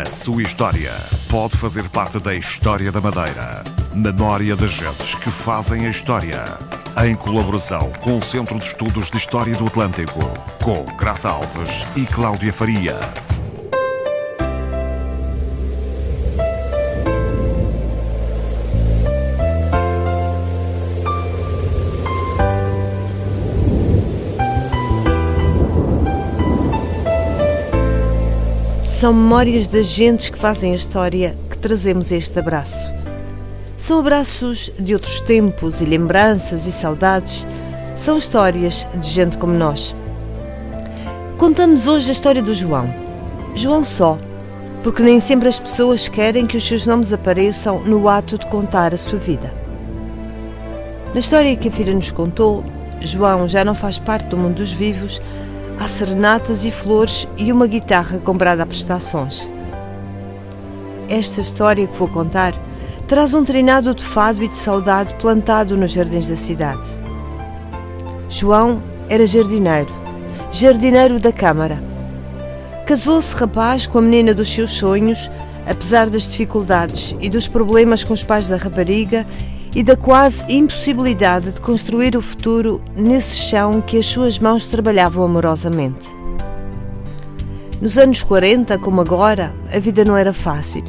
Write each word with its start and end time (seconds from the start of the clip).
A 0.00 0.12
sua 0.12 0.42
história 0.42 0.94
pode 1.28 1.56
fazer 1.56 1.88
parte 1.88 2.20
da 2.20 2.32
história 2.32 2.92
da 2.92 3.00
Madeira. 3.00 3.64
Memória 3.92 4.54
das 4.54 4.70
gentes 4.70 5.16
que 5.16 5.28
fazem 5.28 5.86
a 5.86 5.90
história. 5.90 6.40
Em 7.04 7.16
colaboração 7.16 7.90
com 8.00 8.16
o 8.16 8.22
Centro 8.22 8.58
de 8.58 8.66
Estudos 8.66 9.10
de 9.10 9.16
História 9.16 9.56
do 9.56 9.66
Atlântico, 9.66 10.20
com 10.62 10.84
Graça 10.96 11.30
Alves 11.30 11.84
e 11.96 12.06
Cláudia 12.06 12.52
Faria. 12.52 13.27
São 28.98 29.12
memórias 29.12 29.68
das 29.68 29.86
gentes 29.86 30.28
que 30.28 30.36
fazem 30.36 30.72
a 30.72 30.74
história 30.74 31.36
que 31.48 31.56
trazemos 31.56 32.10
este 32.10 32.36
abraço. 32.36 32.84
São 33.76 34.00
abraços 34.00 34.72
de 34.76 34.92
outros 34.92 35.20
tempos 35.20 35.80
e 35.80 35.84
lembranças 35.84 36.66
e 36.66 36.72
saudades. 36.72 37.46
São 37.94 38.18
histórias 38.18 38.84
de 38.96 39.06
gente 39.06 39.36
como 39.36 39.52
nós. 39.52 39.94
Contamos 41.36 41.86
hoje 41.86 42.08
a 42.08 42.12
história 42.12 42.42
do 42.42 42.52
João. 42.52 42.92
João 43.54 43.84
só, 43.84 44.18
porque 44.82 45.00
nem 45.00 45.20
sempre 45.20 45.46
as 45.46 45.60
pessoas 45.60 46.08
querem 46.08 46.44
que 46.44 46.56
os 46.56 46.66
seus 46.66 46.84
nomes 46.84 47.12
apareçam 47.12 47.78
no 47.84 48.08
ato 48.08 48.36
de 48.36 48.48
contar 48.48 48.92
a 48.92 48.96
sua 48.96 49.20
vida. 49.20 49.54
Na 51.14 51.20
história 51.20 51.54
que 51.54 51.68
a 51.68 51.70
filha 51.70 51.94
nos 51.94 52.10
contou, 52.10 52.64
João 53.00 53.46
já 53.46 53.64
não 53.64 53.76
faz 53.76 53.96
parte 53.96 54.26
do 54.26 54.36
mundo 54.36 54.56
dos 54.56 54.72
vivos, 54.72 55.20
Há 55.80 55.86
serenatas 55.86 56.64
e 56.64 56.72
flores 56.72 57.28
e 57.36 57.52
uma 57.52 57.66
guitarra 57.66 58.18
comprada 58.18 58.64
a 58.64 58.66
prestações. 58.66 59.48
Esta 61.08 61.40
história 61.40 61.86
que 61.86 61.96
vou 61.96 62.08
contar 62.08 62.52
traz 63.06 63.32
um 63.32 63.44
trinado 63.44 63.94
de 63.94 64.04
fado 64.04 64.42
e 64.42 64.48
de 64.48 64.56
saudade 64.56 65.14
plantado 65.14 65.76
nos 65.76 65.92
jardins 65.92 66.26
da 66.26 66.34
cidade. 66.34 66.82
João 68.28 68.82
era 69.08 69.24
jardineiro, 69.24 69.90
jardineiro 70.50 71.20
da 71.20 71.32
Câmara. 71.32 71.80
Casou-se 72.84 73.34
rapaz 73.36 73.86
com 73.86 73.98
a 73.98 74.02
menina 74.02 74.34
dos 74.34 74.52
seus 74.52 74.72
sonhos, 74.72 75.30
apesar 75.64 76.10
das 76.10 76.28
dificuldades 76.28 77.14
e 77.20 77.30
dos 77.30 77.46
problemas 77.46 78.02
com 78.02 78.12
os 78.12 78.24
pais 78.24 78.48
da 78.48 78.56
rapariga 78.56 79.24
e 79.74 79.82
da 79.82 79.96
quase 79.96 80.44
impossibilidade 80.48 81.52
de 81.52 81.60
construir 81.60 82.16
o 82.16 82.22
futuro 82.22 82.80
nesse 82.96 83.36
chão 83.36 83.80
que 83.80 83.98
as 83.98 84.06
suas 84.06 84.38
mãos 84.38 84.68
trabalhavam 84.68 85.24
amorosamente. 85.24 86.08
Nos 87.80 87.96
anos 87.96 88.22
40, 88.22 88.78
como 88.78 89.00
agora, 89.00 89.54
a 89.72 89.78
vida 89.78 90.04
não 90.04 90.16
era 90.16 90.32
fácil. 90.32 90.84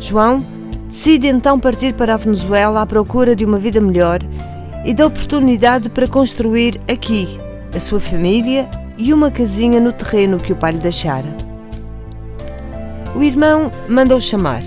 João 0.00 0.44
decide 0.88 1.28
então 1.28 1.60
partir 1.60 1.94
para 1.94 2.14
a 2.14 2.16
Venezuela 2.16 2.82
à 2.82 2.86
procura 2.86 3.36
de 3.36 3.44
uma 3.44 3.58
vida 3.58 3.80
melhor 3.80 4.20
e 4.84 4.94
da 4.94 5.06
oportunidade 5.06 5.88
para 5.90 6.08
construir 6.08 6.80
aqui 6.90 7.28
a 7.74 7.78
sua 7.78 8.00
família 8.00 8.68
e 8.96 9.12
uma 9.12 9.30
casinha 9.30 9.78
no 9.78 9.92
terreno 9.92 10.38
que 10.38 10.52
o 10.52 10.56
pai 10.56 10.72
lhe 10.72 10.78
deixara. 10.78 11.28
O 13.14 13.22
irmão 13.22 13.70
mandou 13.88 14.20
chamar 14.20 14.62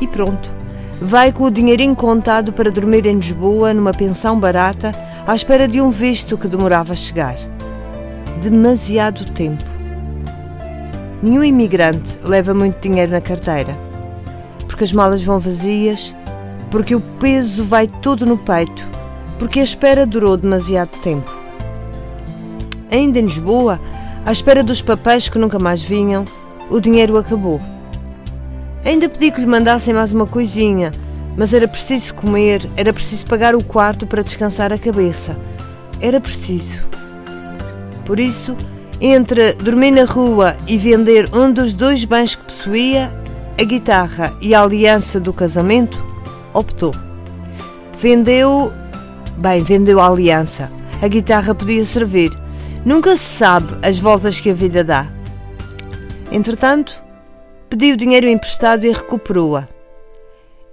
e 0.00 0.06
pronto 0.06 0.61
vai 1.02 1.32
com 1.32 1.44
o 1.44 1.50
dinheirinho 1.50 1.96
contado 1.96 2.52
para 2.52 2.70
dormir 2.70 3.06
em 3.06 3.16
Lisboa 3.16 3.74
numa 3.74 3.92
pensão 3.92 4.38
barata 4.38 4.94
à 5.26 5.34
espera 5.34 5.66
de 5.66 5.80
um 5.80 5.90
visto 5.90 6.38
que 6.38 6.46
demorava 6.46 6.92
a 6.92 6.96
chegar. 6.96 7.36
Demasiado 8.40 9.24
tempo. 9.32 9.64
Nenhum 11.20 11.42
imigrante 11.42 12.18
leva 12.24 12.54
muito 12.54 12.80
dinheiro 12.80 13.10
na 13.10 13.20
carteira, 13.20 13.76
porque 14.68 14.84
as 14.84 14.92
malas 14.92 15.22
vão 15.24 15.40
vazias, 15.40 16.16
porque 16.70 16.94
o 16.94 17.00
peso 17.00 17.64
vai 17.64 17.88
todo 17.88 18.24
no 18.24 18.38
peito, 18.38 18.88
porque 19.38 19.58
a 19.60 19.64
espera 19.64 20.06
durou 20.06 20.36
demasiado 20.36 20.96
tempo. 21.02 21.30
Ainda 22.90 23.18
em 23.18 23.22
Lisboa, 23.22 23.80
à 24.24 24.30
espera 24.30 24.62
dos 24.62 24.80
papéis 24.80 25.28
que 25.28 25.38
nunca 25.38 25.58
mais 25.58 25.82
vinham, 25.82 26.24
o 26.70 26.80
dinheiro 26.80 27.16
acabou. 27.16 27.60
Ainda 28.84 29.08
pedi 29.08 29.30
que 29.30 29.40
lhe 29.40 29.46
mandassem 29.46 29.94
mais 29.94 30.12
uma 30.12 30.26
coisinha, 30.26 30.90
mas 31.36 31.54
era 31.54 31.68
preciso 31.68 32.14
comer, 32.14 32.68
era 32.76 32.92
preciso 32.92 33.26
pagar 33.26 33.54
o 33.54 33.62
quarto 33.62 34.06
para 34.06 34.22
descansar 34.22 34.72
a 34.72 34.78
cabeça. 34.78 35.36
Era 36.00 36.20
preciso. 36.20 36.82
Por 38.04 38.18
isso, 38.18 38.56
entre 39.00 39.52
dormir 39.54 39.92
na 39.92 40.04
rua 40.04 40.56
e 40.66 40.76
vender 40.76 41.30
um 41.34 41.52
dos 41.52 41.74
dois 41.74 42.04
bens 42.04 42.34
que 42.34 42.42
possuía, 42.42 43.12
a 43.60 43.64
guitarra 43.64 44.32
e 44.40 44.54
a 44.54 44.62
aliança 44.62 45.20
do 45.20 45.32
casamento, 45.32 46.04
optou. 46.52 46.94
Vendeu. 48.00 48.72
Bem, 49.36 49.62
vendeu 49.62 50.00
a 50.00 50.08
aliança. 50.08 50.70
A 51.00 51.08
guitarra 51.08 51.54
podia 51.54 51.84
servir. 51.84 52.30
Nunca 52.84 53.16
se 53.16 53.24
sabe 53.24 53.74
as 53.82 53.98
voltas 53.98 54.40
que 54.40 54.50
a 54.50 54.54
vida 54.54 54.82
dá. 54.82 55.06
Entretanto, 56.30 57.01
pediu 57.72 57.96
dinheiro 57.96 58.28
emprestado 58.28 58.84
e 58.84 58.92
recuperou-a. 58.92 59.66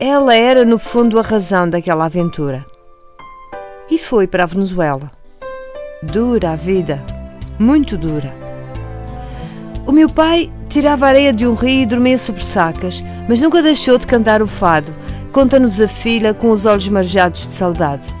Ela 0.00 0.34
era, 0.34 0.64
no 0.64 0.80
fundo, 0.80 1.16
a 1.16 1.22
razão 1.22 1.70
daquela 1.70 2.06
aventura. 2.06 2.66
E 3.88 3.96
foi 3.96 4.26
para 4.26 4.42
a 4.42 4.46
Venezuela. 4.46 5.08
Dura 6.02 6.50
a 6.50 6.56
vida, 6.56 7.00
muito 7.56 7.96
dura. 7.96 8.34
O 9.86 9.92
meu 9.92 10.08
pai 10.08 10.52
tirava 10.68 11.06
areia 11.06 11.32
de 11.32 11.46
um 11.46 11.54
rio 11.54 11.82
e 11.82 11.86
dormia 11.86 12.18
sobre 12.18 12.42
sacas, 12.42 13.04
mas 13.28 13.40
nunca 13.40 13.62
deixou 13.62 13.96
de 13.96 14.04
cantar 14.04 14.42
o 14.42 14.48
fado. 14.48 14.92
Conta-nos 15.30 15.80
a 15.80 15.86
filha 15.86 16.34
com 16.34 16.50
os 16.50 16.64
olhos 16.64 16.88
marejados 16.88 17.42
de 17.42 17.46
saudade. 17.46 18.12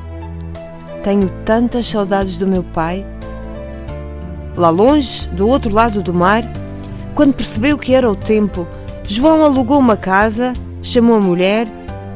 Tenho 1.02 1.28
tantas 1.44 1.88
saudades 1.88 2.38
do 2.38 2.46
meu 2.46 2.62
pai. 2.62 3.04
Lá 4.56 4.70
longe, 4.70 5.28
do 5.30 5.48
outro 5.48 5.74
lado 5.74 6.00
do 6.00 6.14
mar, 6.14 6.44
quando 7.18 7.34
percebeu 7.34 7.76
que 7.76 7.94
era 7.94 8.08
o 8.08 8.14
tempo, 8.14 8.64
João 9.08 9.42
alugou 9.42 9.80
uma 9.80 9.96
casa, 9.96 10.52
chamou 10.80 11.16
a 11.16 11.20
mulher 11.20 11.66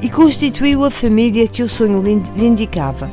e 0.01 0.09
constituiu 0.09 0.85
a 0.85 0.93
família 0.93 1.49
que 1.49 1.61
o 1.61 1.69
sonho 1.69 2.01
lhe 2.01 2.47
indicava. 2.47 3.11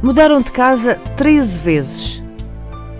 Mudaram 0.00 0.40
de 0.40 0.52
casa 0.52 1.00
13 1.16 1.58
vezes. 1.58 2.22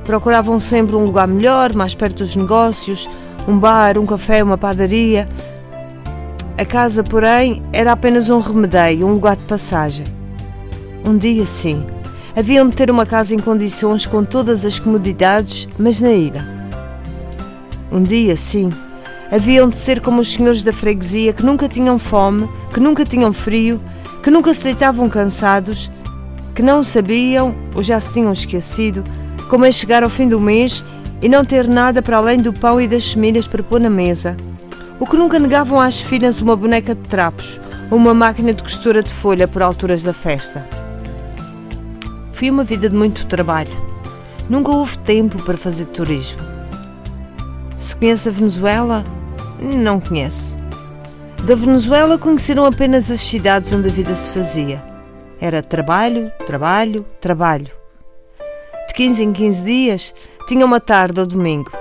Procuravam 0.05 0.59
sempre 0.59 0.97
um 0.97 1.05
lugar 1.05 1.29
melhor, 1.29 1.75
mais 1.75 1.95
perto 1.95 2.25
dos 2.25 2.35
negócios, 2.35 3.09
um 3.47 3.57
bar, 3.57 3.97
um 3.97 4.05
café, 4.05 4.43
uma 4.43 4.59
padaria. 4.59 5.29
A 6.59 6.65
casa, 6.65 7.05
porém, 7.05 7.63
era 7.73 7.93
apenas 7.93 8.29
um 8.29 8.41
remedeio, 8.41 9.07
um 9.07 9.13
lugar 9.13 9.37
de 9.37 9.45
passagem. 9.45 10.07
Um 11.07 11.17
dia, 11.17 11.47
sim, 11.47 11.87
haviam 12.35 12.69
de 12.69 12.75
ter 12.75 12.91
uma 12.91 13.07
casa 13.07 13.33
em 13.33 13.39
condições 13.39 14.07
com 14.07 14.25
todas 14.25 14.65
as 14.65 14.81
comodidades, 14.81 15.69
mas 15.79 16.01
na 16.01 16.11
ilha. 16.11 16.62
Um 17.93 18.03
dia, 18.03 18.39
sim, 18.39 18.71
haviam 19.31 19.69
de 19.69 19.77
ser 19.77 20.01
como 20.01 20.23
os 20.23 20.33
senhores 20.33 20.63
da 20.63 20.73
freguesia 20.73 21.35
que 21.35 21.45
nunca 21.45 21.69
tinham 21.69 21.99
fome, 21.99 22.49
que 22.73 22.81
nunca 22.81 23.05
tinham 23.05 23.35
frio, 23.35 23.79
que 24.23 24.31
nunca 24.31 24.55
se 24.55 24.65
deitavam 24.65 25.11
cansados, 25.11 25.91
que 26.55 26.63
não 26.63 26.83
sabiam, 26.83 27.55
ou 27.75 27.83
já 27.83 28.01
se 28.01 28.15
tinham 28.15 28.33
esquecido, 28.33 29.05
como 29.51 29.67
é 29.67 29.71
chegar 29.71 30.03
ao 30.03 30.09
fim 30.09 30.27
do 30.27 30.41
mês 30.41 30.83
e 31.21 31.29
não 31.29 31.45
ter 31.45 31.69
nada 31.69 32.01
para 32.01 32.17
além 32.17 32.39
do 32.39 32.51
pão 32.51 32.81
e 32.81 32.89
das 32.89 33.11
semilhas 33.11 33.47
para 33.47 33.63
pôr 33.63 33.79
na 33.79 33.91
mesa, 33.91 34.39
ou 34.99 35.07
que 35.07 35.17
nunca 35.19 35.39
negavam 35.39 35.79
às 35.79 36.01
filhas 36.01 36.41
uma 36.41 36.57
boneca 36.57 36.95
de 36.95 37.03
trapos 37.03 37.61
ou 37.91 37.99
uma 37.99 38.15
máquina 38.15 38.55
de 38.55 38.63
costura 38.63 39.03
de 39.03 39.13
folha 39.13 39.47
por 39.47 39.61
alturas 39.61 40.03
da 40.03 40.15
festa. 40.15 40.67
Foi 42.33 42.49
uma 42.49 42.65
vida 42.65 42.89
de 42.89 42.97
muito 42.97 43.27
trabalho. 43.27 43.77
Nunca 44.49 44.71
houve 44.71 44.97
tempo 45.01 45.43
para 45.43 45.59
fazer 45.59 45.85
turismo. 45.85 46.62
Se 47.83 47.97
conhece 47.97 48.29
a 48.29 48.33
Venezuela? 48.33 49.05
Não 49.59 50.01
conhece. 50.01 50.55
Da 51.45 51.57
Venezuela 51.57 52.17
conheceram 52.17 52.65
apenas 52.65 53.11
as 53.11 53.21
cidades 53.21 53.73
onde 53.73 53.89
a 53.89 53.93
vida 53.93 54.15
se 54.15 54.31
fazia. 54.31 54.81
Era 55.41 55.65
trabalho, 55.65 56.31
trabalho, 56.47 57.05
trabalho. 57.21 57.73
De 58.87 58.95
15 58.95 59.25
em 59.25 59.33
15 59.33 59.63
dias 59.65 60.15
tinha 60.47 60.65
uma 60.65 60.79
tarde 60.79 61.19
ao 61.19 61.27
domingo. 61.27 61.73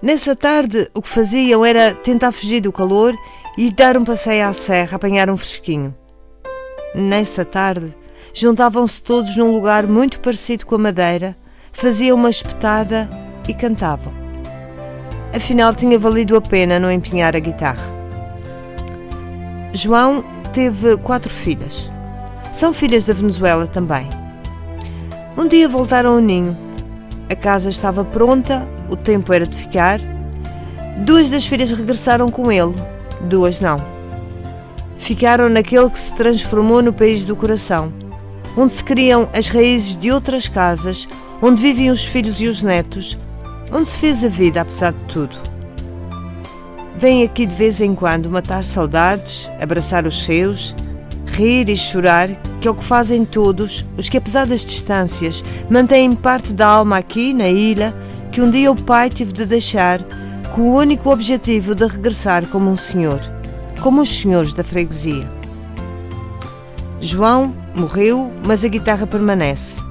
Nessa 0.00 0.34
tarde, 0.34 0.88
o 0.94 1.02
que 1.02 1.08
faziam 1.10 1.66
era 1.66 1.94
tentar 1.94 2.32
fugir 2.32 2.62
do 2.62 2.72
calor 2.72 3.14
e 3.58 3.70
dar 3.70 3.98
um 3.98 4.04
passeio 4.06 4.48
à 4.48 4.54
serra, 4.54 4.96
apanhar 4.96 5.28
um 5.28 5.36
fresquinho. 5.36 5.94
Nessa 6.94 7.44
tarde, 7.44 7.94
juntavam-se 8.32 9.02
todos 9.02 9.36
num 9.36 9.52
lugar 9.52 9.86
muito 9.86 10.18
parecido 10.18 10.64
com 10.64 10.76
a 10.76 10.78
Madeira, 10.78 11.36
faziam 11.74 12.16
uma 12.16 12.30
espetada 12.30 13.06
e 13.46 13.52
cantavam. 13.52 14.19
Afinal, 15.34 15.74
tinha 15.74 15.98
valido 15.98 16.36
a 16.36 16.40
pena 16.40 16.78
não 16.78 16.90
empenhar 16.90 17.36
a 17.36 17.38
guitarra. 17.38 17.94
João 19.72 20.24
teve 20.52 20.96
quatro 20.96 21.30
filhas. 21.30 21.90
São 22.52 22.74
filhas 22.74 23.04
da 23.04 23.14
Venezuela 23.14 23.66
também. 23.68 24.08
Um 25.36 25.46
dia 25.46 25.68
voltaram 25.68 26.14
ao 26.14 26.18
ninho. 26.18 26.56
A 27.30 27.36
casa 27.36 27.70
estava 27.70 28.04
pronta, 28.04 28.66
o 28.88 28.96
tempo 28.96 29.32
era 29.32 29.46
de 29.46 29.56
ficar. 29.56 30.00
Duas 31.04 31.30
das 31.30 31.46
filhas 31.46 31.70
regressaram 31.70 32.28
com 32.28 32.50
ele, 32.50 32.74
duas 33.20 33.60
não. 33.60 33.78
Ficaram 34.98 35.48
naquele 35.48 35.88
que 35.88 35.98
se 35.98 36.12
transformou 36.14 36.82
no 36.82 36.92
país 36.92 37.24
do 37.24 37.36
coração, 37.36 37.92
onde 38.56 38.72
se 38.72 38.82
criam 38.82 39.28
as 39.32 39.48
raízes 39.48 39.94
de 39.94 40.10
outras 40.10 40.48
casas, 40.48 41.08
onde 41.40 41.62
vivem 41.62 41.90
os 41.90 42.04
filhos 42.04 42.40
e 42.40 42.48
os 42.48 42.62
netos, 42.62 43.16
onde 43.72 43.88
se 43.88 43.98
fez 43.98 44.24
a 44.24 44.28
vida 44.28 44.60
apesar 44.60 44.92
de 44.92 44.98
tudo. 45.08 45.36
Vêm 46.96 47.22
aqui 47.22 47.46
de 47.46 47.54
vez 47.54 47.80
em 47.80 47.94
quando 47.94 48.28
matar 48.28 48.62
saudades, 48.62 49.50
abraçar 49.60 50.06
os 50.06 50.22
seus, 50.22 50.74
rir 51.26 51.68
e 51.68 51.76
chorar, 51.76 52.28
que 52.60 52.68
é 52.68 52.70
o 52.70 52.74
que 52.74 52.84
fazem 52.84 53.24
todos 53.24 53.86
os 53.96 54.08
que, 54.08 54.18
apesar 54.18 54.46
das 54.46 54.64
distâncias, 54.64 55.42
mantêm 55.70 56.14
parte 56.14 56.52
da 56.52 56.66
alma 56.66 56.98
aqui 56.98 57.32
na 57.32 57.48
ilha 57.48 57.94
que 58.30 58.40
um 58.40 58.50
dia 58.50 58.70
o 58.70 58.76
pai 58.76 59.10
teve 59.10 59.32
de 59.32 59.46
deixar, 59.46 60.00
com 60.54 60.62
o 60.62 60.74
único 60.74 61.10
objetivo 61.10 61.74
de 61.74 61.86
regressar 61.86 62.46
como 62.46 62.70
um 62.70 62.76
senhor, 62.76 63.20
como 63.80 64.02
os 64.02 64.08
senhores 64.08 64.52
da 64.52 64.62
freguesia. 64.62 65.30
João 67.00 67.54
morreu, 67.74 68.30
mas 68.46 68.64
a 68.64 68.68
guitarra 68.68 69.06
permanece. 69.06 69.89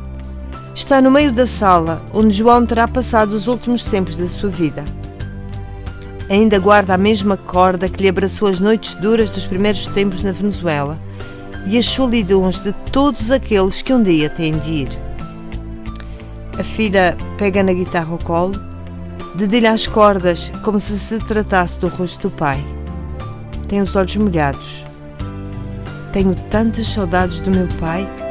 Está 0.80 1.02
no 1.02 1.12
meio 1.12 1.30
da 1.34 1.46
sala 1.46 2.02
onde 2.14 2.34
João 2.34 2.66
terá 2.66 2.88
passado 2.88 3.34
os 3.34 3.48
últimos 3.48 3.84
tempos 3.84 4.16
da 4.16 4.26
sua 4.26 4.50
vida. 4.50 4.86
Ainda 6.30 6.58
guarda 6.58 6.94
a 6.94 6.98
mesma 6.98 7.36
corda 7.36 7.90
que 7.90 8.02
lhe 8.02 8.08
abraçou 8.08 8.48
as 8.48 8.62
noites 8.62 8.94
duras 8.94 9.30
dos 9.30 9.46
primeiros 9.46 9.88
tempos 9.88 10.24
na 10.24 10.32
Venezuela 10.32 10.98
e 11.68 11.78
as 11.78 11.86
solidões 11.86 12.62
de 12.62 12.72
todos 12.94 13.30
aqueles 13.30 13.82
que 13.82 13.94
um 13.94 14.02
dia 14.02 14.30
têm 14.30 14.58
de 14.58 14.70
ir. 14.72 14.90
A 16.58 16.64
filha 16.64 17.18
pega 17.38 17.62
na 17.62 17.74
guitarra 17.74 18.14
ao 18.14 18.18
colo, 18.18 18.54
dedilha 19.36 19.74
as 19.74 19.86
cordas 19.86 20.50
como 20.64 20.80
se 20.80 20.98
se 20.98 21.20
tratasse 21.20 21.78
do 21.78 21.90
rosto 21.90 22.30
do 22.30 22.36
pai. 22.38 22.66
Tem 23.68 23.82
os 23.82 23.98
olhos 23.98 24.16
molhados. 24.16 24.86
Tenho 26.14 26.34
tantas 26.50 26.88
saudades 26.88 27.42
do 27.42 27.52
meu 27.52 27.68
pai. 27.82 28.29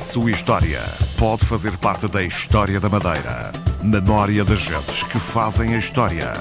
Sua 0.00 0.30
história 0.30 0.82
pode 1.18 1.44
fazer 1.44 1.76
parte 1.76 2.08
da 2.08 2.22
história 2.22 2.80
da 2.80 2.88
Madeira. 2.88 3.52
Memória 3.82 4.42
das 4.44 4.60
gentes 4.60 5.02
que 5.02 5.18
fazem 5.18 5.74
a 5.74 5.78
história. 5.78 6.32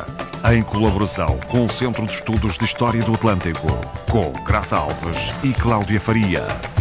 Em 0.53 0.63
colaboração 0.63 1.37
com 1.47 1.65
o 1.65 1.69
Centro 1.69 2.05
de 2.05 2.13
Estudos 2.13 2.57
de 2.57 2.63
História 2.63 3.03
do 3.03 3.13
Atlântico, 3.13 3.67
com 4.09 4.31
Graça 4.45 4.77
Alves 4.77 5.33
e 5.43 5.53
Cláudia 5.53 5.99
Faria. 5.99 6.78